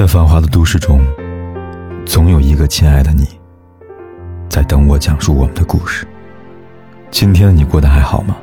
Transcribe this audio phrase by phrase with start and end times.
[0.00, 0.98] 在繁华的都市中，
[2.06, 3.38] 总有一个亲爱的你，
[4.48, 6.08] 在等我讲述我们的故事。
[7.10, 8.34] 今天的你过得还好吗？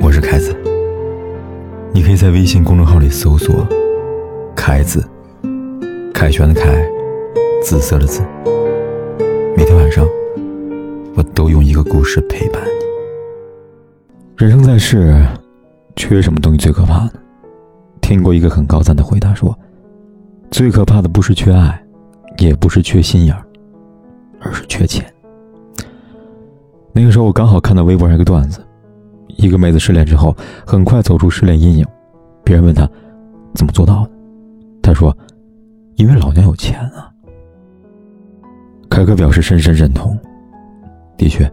[0.00, 0.56] 我是凯子，
[1.92, 3.68] 你可以在微信公众号里搜索
[4.56, 5.06] “凯子”，
[6.14, 6.82] 凯旋的凯，
[7.62, 8.22] 紫色的紫。
[9.54, 10.06] 每天晚上，
[11.16, 14.42] 我都用一个故事陪伴你。
[14.42, 15.22] 人生在世，
[15.96, 17.10] 缺什么东西最可怕呢？
[18.00, 19.54] 听过一个很高赞的回答说。
[20.50, 21.82] 最可怕的不是缺爱，
[22.38, 23.42] 也不是缺心眼儿，
[24.40, 25.04] 而是缺钱。
[26.92, 28.62] 那个时候我刚好看到微博上一个段子，
[29.28, 30.36] 一个妹子失恋之后
[30.66, 31.86] 很快走出失恋阴影，
[32.44, 32.88] 别人问她
[33.54, 34.10] 怎么做到的，
[34.82, 35.16] 她说
[35.96, 37.08] ：“因为老娘有钱啊。”
[38.90, 40.18] 凯哥表示深深认同。
[41.16, 41.50] 的确，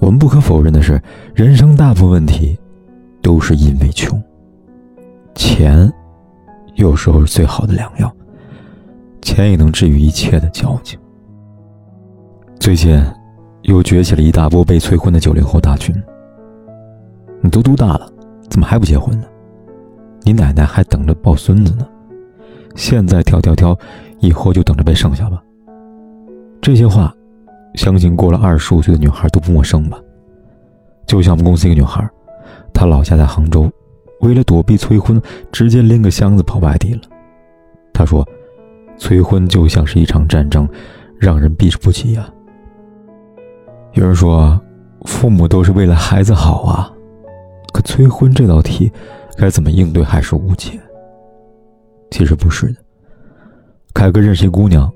[0.00, 1.00] 我们不可否认的是，
[1.34, 2.58] 人生大部分问题
[3.22, 4.20] 都是因为穷。
[5.36, 5.90] 钱
[6.74, 8.12] 有时候是最好的良药。
[9.24, 11.00] 钱也能治愈一切的矫情。
[12.60, 13.02] 最近，
[13.62, 15.94] 又崛起了一大波被催婚的九零后大军。
[17.40, 18.06] 你都多大了，
[18.50, 19.26] 怎么还不结婚呢？
[20.22, 21.88] 你奶奶还等着抱孙子呢。
[22.76, 23.76] 现在挑挑挑，
[24.20, 25.42] 以后就等着被剩下吧。
[26.60, 27.12] 这些话，
[27.76, 29.98] 相信过了二十五岁的女孩都不陌生吧？
[31.06, 32.06] 就像我们公司一个女孩，
[32.74, 33.70] 她老家在杭州，
[34.20, 37.00] 为了躲避催婚，直接拎个箱子跑外地了。
[37.94, 38.22] 她说。
[38.96, 40.68] 催婚就像是一场战争，
[41.18, 42.28] 让人避之不及呀。
[43.92, 44.60] 有人说，
[45.04, 46.90] 父母都是为了孩子好啊，
[47.72, 48.90] 可催婚这道题，
[49.36, 50.80] 该怎么应对还是无解。
[52.10, 52.76] 其实不是的，
[53.92, 54.90] 凯哥认识一姑娘，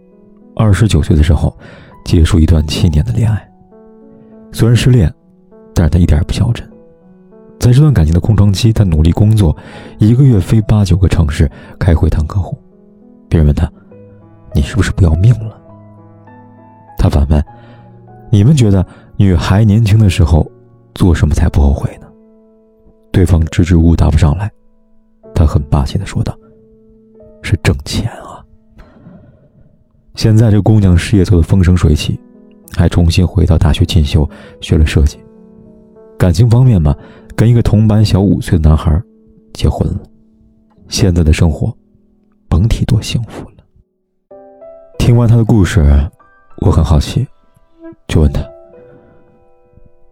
[0.56, 1.56] 二十九岁的时候，
[2.04, 3.48] 结束一段七年的恋爱。
[4.52, 5.12] 虽然失恋，
[5.74, 6.68] 但是他一点也不消沉。
[7.60, 9.56] 在这段感情的空窗期，他努力工作，
[9.98, 12.56] 一个月飞八九个城市开会谈客户。
[13.28, 13.70] 别人问他。
[14.54, 15.60] 你是不是不要命了？
[16.98, 17.44] 他反问
[18.30, 18.84] ：“你们觉得
[19.16, 20.50] 女孩年轻的时候
[20.94, 22.06] 做什么才不后悔呢？”
[23.12, 24.50] 对方支支吾吾答不上来，
[25.34, 26.36] 他很霸气的说道
[27.42, 28.44] ：“是挣钱啊！”
[30.14, 32.18] 现在这姑娘事业做得风生水起，
[32.76, 34.28] 还重新回到大学进修，
[34.60, 35.18] 学了设计。
[36.18, 36.92] 感情方面嘛，
[37.36, 39.00] 跟一个同班小五岁的男孩
[39.52, 40.00] 结婚了。
[40.88, 41.72] 现在的生活，
[42.48, 43.57] 甭提多幸福了。
[45.08, 45.80] 听完他的故事，
[46.58, 47.26] 我很好奇，
[48.08, 48.42] 就问他：“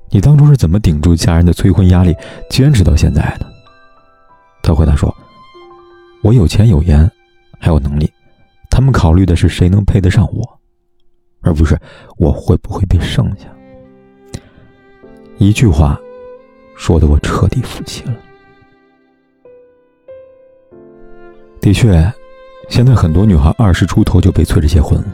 [0.09, 2.17] 你当初是怎么顶住家人的催婚压力，
[2.49, 3.47] 坚持到现在的？”
[4.65, 5.15] 他回答说
[6.25, 7.07] ：“我有钱有颜，
[7.61, 8.11] 还有能力，
[8.71, 10.61] 他们考虑的是谁能配得上我，
[11.43, 11.79] 而不是
[12.17, 13.55] 我会不会被剩下。”
[15.37, 16.01] 一句话，
[16.75, 18.17] 说的我彻底服气了。
[21.61, 22.11] 的确。
[22.69, 25.07] 现在很多女孩二十出头就被催着结婚了，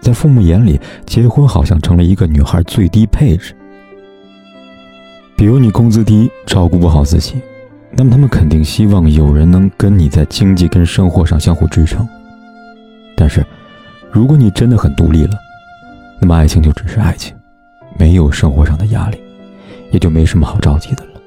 [0.00, 3.54] 在父母眼里，结婚好像成了一个女孩最低配置。
[5.36, 7.34] 比如你工资低，照顾不好自己，
[7.90, 12.06] 那么他们肯定希望有人能跟你在经济跟生活上相互支撑。
[13.16, 13.44] 但是，
[14.10, 15.34] 如果你真的很独立了，
[16.20, 17.34] 那么爱情就只是爱情，
[17.98, 19.20] 没有生活上的压力，
[19.90, 21.20] 也就没什么好着急的了。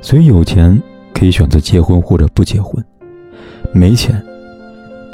[0.00, 0.80] 所以有钱
[1.12, 2.82] 可以选择结婚或者不结婚，
[3.72, 4.20] 没钱。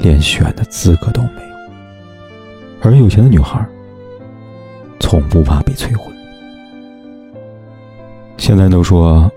[0.01, 1.57] 连选的资格都没有，
[2.81, 3.63] 而有钱的女孩
[4.99, 6.11] 从不怕被催婚。
[8.37, 9.31] 现在都说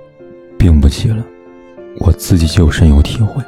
[0.59, 1.23] 病不起了，
[2.01, 3.43] 我自己就深有体会。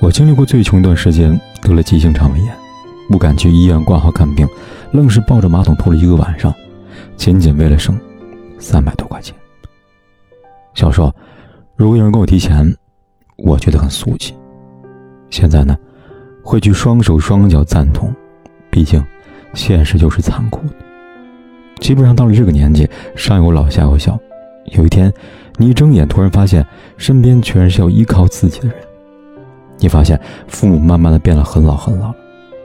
[0.00, 2.52] 我经历过最穷一段时间，得了急性肠胃炎，
[3.08, 4.48] 不敢去医院挂号看病，
[4.90, 6.52] 愣是抱着马桶吐了一个晚上，
[7.16, 7.96] 仅仅为了省
[8.58, 9.32] 三百多块钱。
[10.74, 11.14] 小时候，
[11.76, 12.76] 如果有人跟我提钱，
[13.36, 14.34] 我觉得很俗气。
[15.30, 15.78] 现在呢？
[16.42, 18.12] 会去双手双脚赞同，
[18.68, 19.02] 毕竟，
[19.54, 20.74] 现实就是残酷的。
[21.80, 24.18] 基本上到了这个年纪，上有老下有小，
[24.66, 25.12] 有一天，
[25.56, 26.66] 你一睁眼，突然发现
[26.96, 28.76] 身边全是要依靠自己的人。
[29.78, 32.12] 你发现父母慢慢的变得很老很老，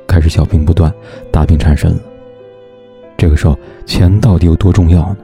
[0.07, 0.91] 开始小病不断，
[1.31, 1.99] 大病缠身了。
[3.17, 5.17] 这个时候，钱到底有多重要呢？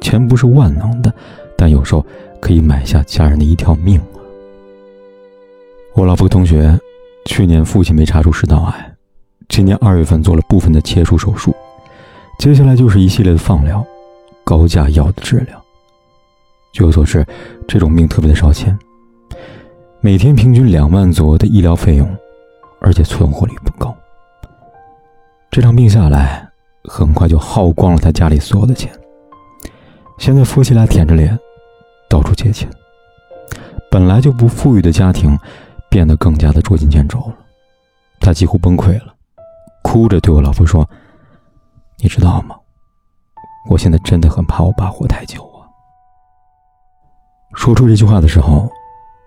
[0.00, 1.12] 钱不是万能的，
[1.56, 2.04] 但有时候
[2.40, 4.18] 可以买下家人的一条命啊！
[5.94, 6.78] 我老婆同学。
[7.24, 8.94] 去年父亲被查出食道癌，
[9.48, 11.54] 今年二月份做了部分的切除手术，
[12.38, 13.84] 接下来就是一系列的放疗、
[14.44, 15.62] 高价药的治疗。
[16.72, 17.24] 据我所知，
[17.68, 18.76] 这种病特别的烧钱，
[20.00, 22.08] 每天平均两万左右的医疗费用，
[22.80, 23.94] 而且存活率不高。
[25.50, 26.48] 这场病下来，
[26.84, 28.90] 很快就耗光了他家里所有的钱。
[30.18, 31.38] 现在夫妻俩舔着脸，
[32.08, 32.68] 到处借钱。
[33.90, 35.38] 本来就不富裕的家庭。
[35.92, 37.36] 变得更加的捉襟见肘了。
[38.18, 39.14] 他几乎崩溃了，
[39.82, 40.88] 哭着对我老婆说
[42.00, 42.56] ：“你知道吗？
[43.68, 45.68] 我现在真的很怕我爸活太久啊。”
[47.52, 48.70] 说出这句话的时候，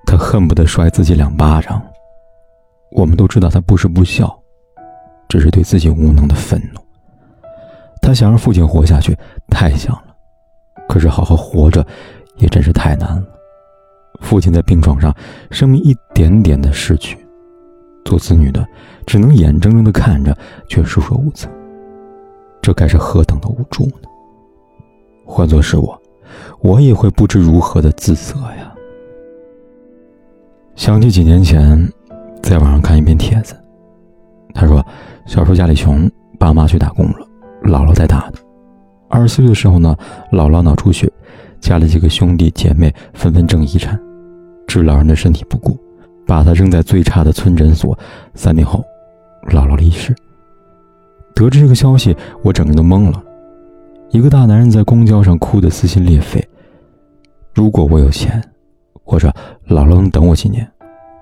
[0.08, 1.80] 他恨不得摔自己两巴掌。
[2.92, 4.36] 我们都知道他不是不孝，
[5.30, 6.80] 只是对自己无能的愤怒。
[8.02, 9.16] 他想让父亲活下去，
[9.52, 10.16] 太想了，
[10.90, 11.86] 可是好好活着，
[12.38, 13.28] 也真是太难了。
[14.22, 15.16] 父亲在病床上，
[15.52, 17.18] 生命一点点的逝去，
[18.04, 18.66] 做子女的
[19.06, 20.36] 只能眼睁睁的看着，
[20.68, 21.50] 却束手无策。
[22.62, 24.08] 这该是何等的无助呢？
[25.26, 26.02] 换作是我，
[26.62, 28.74] 我也会不知如何的自责呀。
[30.76, 31.88] 想起几年前，
[32.42, 33.56] 在网上看一篇帖子，
[34.54, 34.84] 他说，
[35.26, 37.28] 小时候家里穷，爸妈去打工了，
[37.64, 38.40] 姥姥带大的。
[39.08, 39.96] 二十四岁的时候呢，
[40.32, 41.10] 姥姥脑出血，
[41.66, 44.00] 家里几个兄弟姐妹纷纷争遗产。
[44.68, 45.76] 置老人的身体不顾，
[46.28, 47.98] 把他扔在最差的村诊所。
[48.36, 48.86] 三年后，
[49.50, 50.16] 姥姥离世。
[51.34, 53.20] 得知这个消息，我整个人都懵了。
[54.12, 56.40] 一个大男人在公交上哭得撕心裂肺。
[57.56, 58.40] 如果我有钱，
[59.04, 59.34] 或者
[59.68, 60.72] 姥姥能等我几年，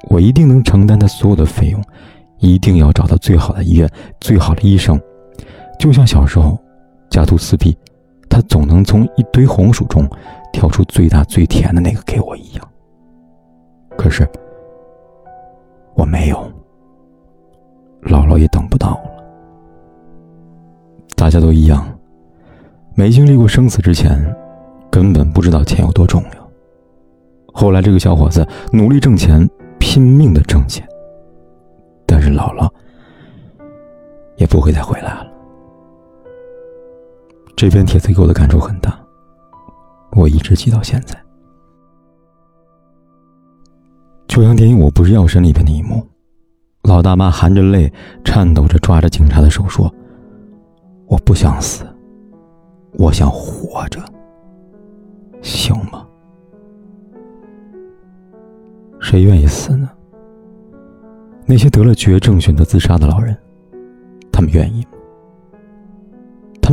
[0.09, 1.81] 我一定能承担他所有的费用，
[2.39, 3.89] 一定要找到最好的医院、
[4.19, 4.99] 最好的医生。
[5.79, 6.59] 就像小时候，
[7.09, 7.73] 家徒四壁，
[8.33, 10.09] 他总能从一堆红薯中
[10.51, 12.67] 挑出最大最甜的那个给我一样。
[13.95, 14.27] 可是，
[15.93, 16.37] 我没有，
[18.01, 19.03] 姥姥也等不到了。
[21.15, 21.87] 大家都一样，
[22.95, 24.19] 没经历过生死之前，
[24.89, 26.49] 根本不知道钱有多重要。
[27.53, 29.47] 后来，这个小伙子努力挣钱，
[29.77, 30.83] 拼命的挣钱，
[32.07, 32.67] 但是姥姥
[34.37, 35.32] 也不会再回来了。
[37.55, 38.99] 这篇帖子给我的感触很大，
[40.11, 41.17] 我一直记到现在。
[44.27, 46.05] 就像电影《我不是药神》里边的一幕，
[46.83, 47.91] 老大妈含着泪，
[48.23, 49.93] 颤抖着抓着警察的手说
[51.07, 51.85] ：“我不想死，
[52.93, 54.01] 我想活着，
[55.41, 56.05] 行吗？
[58.99, 59.89] 谁愿意死呢？
[61.45, 63.37] 那些得了绝症选择自杀的老人，
[64.31, 64.92] 他们愿意吗？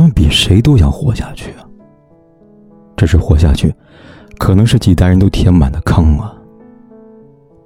[0.01, 1.61] 他们比谁都想活下去啊！
[2.97, 3.71] 只是活下去，
[4.39, 6.35] 可能是几代人都填满的坑啊！”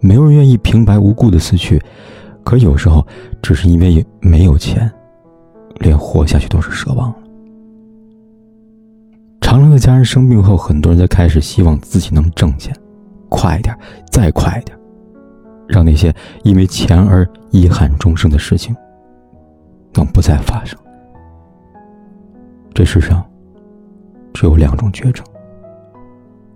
[0.02, 1.82] 没有人愿意平白无故的死去，
[2.44, 3.08] 可有时候
[3.42, 4.92] 只是因为没有钱，
[5.76, 7.16] 连活下去都是奢望了。
[9.40, 12.76] 长乐的家人生病后，很多人在开始希望自己能挣钱，
[13.30, 13.74] 快一点，
[14.12, 14.78] 再快一点，
[15.70, 18.76] 让那些因为钱而遗憾终生的事情
[19.94, 20.78] 能不再发生。
[22.76, 23.26] 这世上
[24.34, 25.26] 只有两种绝症，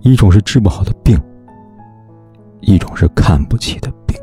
[0.02, 1.18] 一种是治不好的病。
[2.60, 4.20] 一种是看不起的病，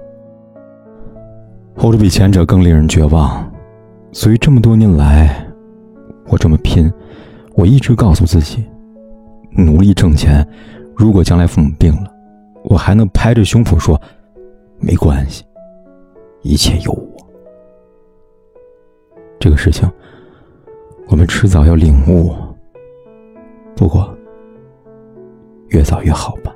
[1.74, 3.50] 后者比前者更令人绝望。
[4.12, 5.42] 所以这么多年来，
[6.26, 6.92] 我这么拼，
[7.54, 8.62] 我一直告诉自己，
[9.50, 10.46] 努力挣钱。
[10.94, 12.12] 如果将来父母病了，
[12.64, 13.98] 我还能拍着胸脯说，
[14.78, 15.42] 没关系，
[16.42, 17.16] 一切有我。
[19.40, 19.90] 这个事情，
[21.08, 22.34] 我们迟早要领悟。
[23.76, 24.12] 不过，
[25.68, 26.52] 越早越好吧。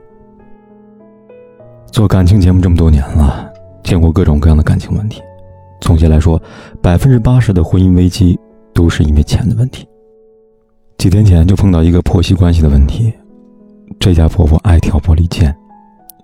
[1.93, 3.52] 做感情节目这么多年了，
[3.82, 5.21] 见过各种各样的感情问题。
[5.80, 6.40] 总结来说，
[6.83, 8.38] 百分之八十的婚姻危机
[8.73, 9.87] 都是因为钱的问题。
[10.99, 13.12] 几天前就碰到一个婆媳关系的问题，
[13.99, 15.54] 这家婆婆爱挑拨离间，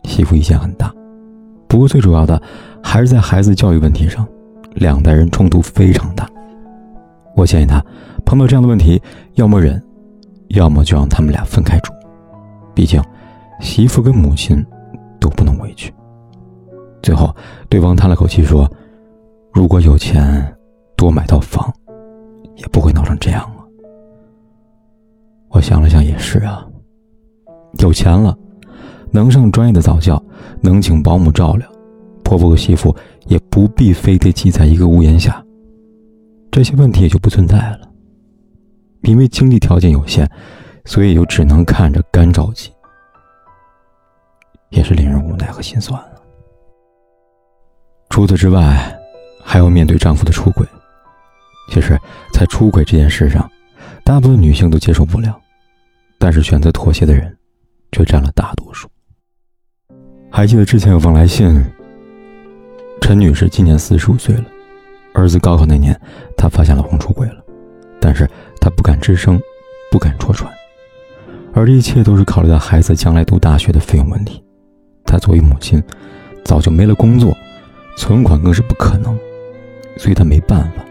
[0.05, 0.93] 媳妇意见很大。
[1.69, 2.41] 不过最主要的
[2.83, 4.27] 还是在孩子教育问题上，
[4.75, 6.29] 两代人冲突非常大。
[7.35, 7.85] 我建议他
[8.27, 9.01] 碰到这样的问题，
[9.37, 9.83] 要么忍，
[10.49, 11.91] 要么就让他们俩分开住。
[12.75, 13.03] 毕竟，
[13.61, 14.63] 媳妇跟母亲。
[15.19, 15.93] 都不能委屈。
[17.03, 17.35] 最后，
[17.69, 18.71] 对方叹了口气说
[19.53, 20.55] ：“如果有钱，
[20.95, 21.73] 多买套房，
[22.55, 23.65] 也不会闹成这样啊。”
[25.49, 26.65] 我想了想，也是啊。
[27.81, 28.37] 有钱了，
[29.11, 30.23] 能上专业的早教，
[30.61, 31.67] 能请保姆照料，
[32.23, 32.95] 婆婆和媳妇
[33.27, 35.43] 也不必非得挤在一个屋檐下，
[36.53, 37.81] 这些问题也就不存在了。
[39.07, 40.29] 因为经济条件有限，
[40.85, 42.73] 所以就只能看着干着急。
[44.71, 46.21] 也是令人无奈和心酸了。
[48.11, 48.95] 除此之外，
[49.43, 50.67] 还要面对丈夫的出轨。
[51.71, 51.99] 其实，
[52.33, 53.49] 在出轨这件事上，
[54.05, 55.41] 大部分女性都接受不了，
[56.19, 57.35] 但是选择妥协的人，
[57.93, 58.89] 却占了大多数。
[60.31, 61.63] 还记得之前有封来信，
[63.01, 64.45] 陈女士今年四十五岁了，
[65.15, 65.99] 儿子高考那年，
[66.37, 67.45] 她发现老公出轨了，
[68.01, 68.29] 但是
[68.61, 69.41] 她不敢吱声，
[69.91, 70.53] 不敢戳穿，
[71.53, 74.43] 而这一切都是考虑到孩子将来读大学的费用问题。
[75.05, 75.83] 她作为母亲，
[76.45, 77.37] 早就没了工作，
[77.97, 79.19] 存款更是不可能，
[79.97, 80.85] 所以她没办法，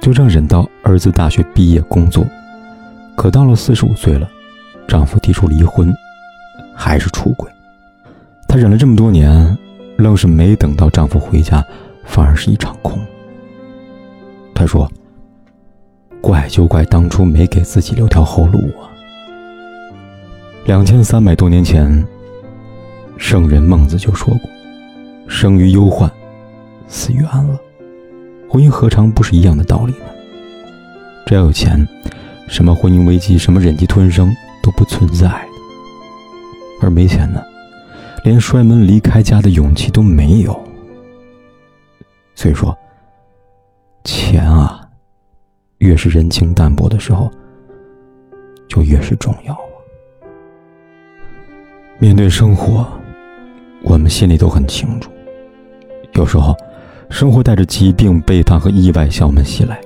[0.00, 2.26] 就这样忍到儿子大学毕业工作。
[3.16, 4.28] 可到了四十五岁了，
[4.86, 5.94] 丈夫提出离婚，
[6.74, 7.50] 还是出轨。
[8.48, 9.56] 她忍了这么多年，
[9.96, 11.64] 愣是没等到丈夫回家，
[12.04, 12.98] 反而是一场空。
[14.54, 14.90] 她说
[16.20, 18.90] ：“怪就怪当初没给自己留条后路啊。”
[20.66, 22.04] 两千三百多年前，
[23.16, 24.50] 圣人孟子就说过
[25.26, 26.10] ：“生于忧患，
[26.86, 27.58] 死于安乐。”
[28.50, 30.06] 婚姻何尝不是一样的道理呢？
[31.26, 31.86] 只要有钱，
[32.48, 35.46] 什么婚姻危机、什么忍气吞声都不存在。
[36.80, 37.42] 而没钱呢，
[38.24, 40.58] 连摔门离开家的勇气都没有。
[42.34, 42.76] 所以说，
[44.04, 44.77] 钱啊，
[45.78, 47.30] 越是人情淡薄的时候，
[48.68, 49.56] 就越是重要。
[51.98, 52.86] 面对生活，
[53.82, 55.10] 我们心里都很清楚。
[56.14, 56.56] 有时候，
[57.10, 59.80] 生活带着疾病、背叛和意外向我们袭来，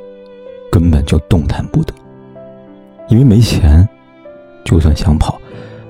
[0.71, 1.95] 根本就动弹不得。
[3.09, 3.87] 因为没钱，
[4.65, 5.41] 就算想跑，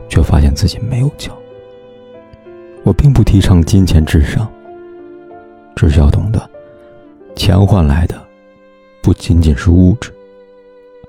[0.09, 1.33] 却发现自己没有脚。
[2.85, 4.51] 我并不提倡金钱至上，
[5.77, 6.51] 只是要懂得，
[7.37, 8.21] 钱换来的
[9.03, 10.15] 不仅仅是物质，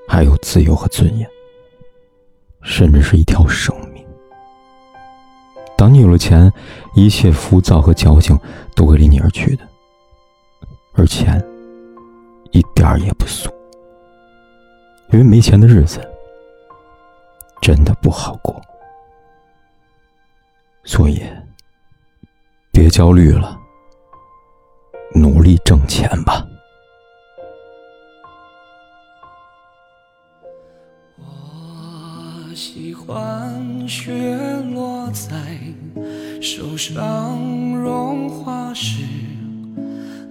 [0.08, 1.30] 还有自由和尊严，
[2.64, 4.04] 甚至是一条生命。
[5.78, 6.52] 当你有了钱，
[6.96, 8.38] 一切浮躁和矫情
[8.76, 9.68] 都会离你而去的。
[10.94, 11.44] 而钱，
[12.52, 13.50] 一点儿也不俗，
[15.12, 16.00] 因为没钱的日子
[17.62, 18.60] 真的不好过。
[20.84, 21.22] 所以，
[22.72, 23.60] 别焦虑了，
[25.14, 26.46] 努力挣钱吧。
[33.14, 34.12] 欢雪
[34.74, 35.38] 落在
[36.42, 37.38] 手上
[37.78, 39.04] 融化时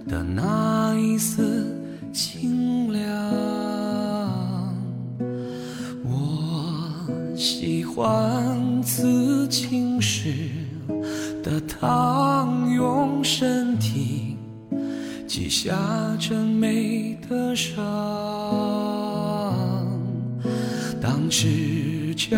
[0.05, 3.07] 的那一丝清凉。
[6.03, 10.49] 我喜欢刺青时
[11.41, 14.35] 的烫，用身体
[15.25, 15.73] 记下
[16.19, 17.81] 这美的伤。
[21.01, 22.37] 当赤脚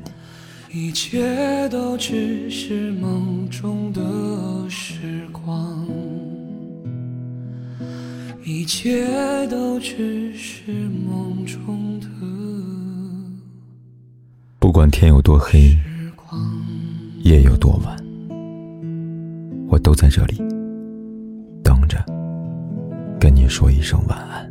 [0.73, 5.85] 一切都只是梦中的时光，
[8.45, 9.05] 一切
[9.47, 12.07] 都只是梦中的。
[14.59, 15.77] 不管天有多黑，
[17.23, 17.97] 夜有多晚，
[19.67, 20.37] 我都在这里
[21.61, 22.01] 等着，
[23.19, 24.50] 跟你说一声晚安。